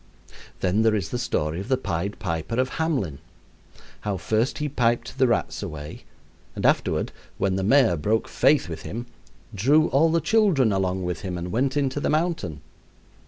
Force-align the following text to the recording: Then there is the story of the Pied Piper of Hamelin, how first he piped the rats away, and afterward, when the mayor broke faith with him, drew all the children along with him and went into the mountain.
Then 0.61 0.81
there 0.81 0.95
is 0.95 1.09
the 1.09 1.19
story 1.19 1.59
of 1.59 1.67
the 1.67 1.77
Pied 1.77 2.17
Piper 2.17 2.59
of 2.59 2.69
Hamelin, 2.79 3.19
how 3.99 4.17
first 4.17 4.57
he 4.57 4.67
piped 4.67 5.19
the 5.19 5.27
rats 5.27 5.61
away, 5.61 6.05
and 6.55 6.65
afterward, 6.65 7.11
when 7.37 7.55
the 7.55 7.61
mayor 7.63 7.95
broke 7.97 8.27
faith 8.27 8.67
with 8.67 8.81
him, 8.81 9.05
drew 9.53 9.89
all 9.89 10.11
the 10.11 10.19
children 10.19 10.71
along 10.71 11.03
with 11.03 11.21
him 11.21 11.37
and 11.37 11.51
went 11.51 11.77
into 11.77 11.99
the 11.99 12.09
mountain. 12.09 12.61